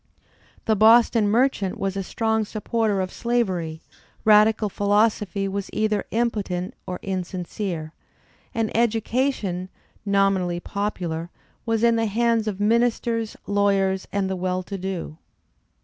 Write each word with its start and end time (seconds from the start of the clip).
The 0.65 0.75
Boston 0.75 1.29
merchant 1.29 1.77
was 1.77 1.95
a 1.95 2.01
strong 2.01 2.43
supporter 2.43 3.01
of 3.01 3.13
slavery; 3.13 3.83
radical 4.25 4.67
philosophy 4.67 5.47
was 5.47 5.69
either 5.71 6.07
impotent 6.09 6.73
or 6.87 6.97
insincere; 7.03 7.93
and 8.51 8.75
education, 8.75 9.69
nominally 10.03 10.59
popular, 10.59 11.29
was 11.67 11.83
in 11.83 11.97
the 11.97 12.07
hands 12.07 12.47
of 12.47 12.59
ministers, 12.59 13.37
lawyers 13.45 14.07
and 14.11 14.27
the 14.27 14.35
well 14.35 14.63
to 14.63 14.75
do. 14.79 15.17